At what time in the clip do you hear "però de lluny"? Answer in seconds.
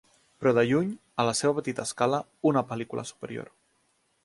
0.43-0.87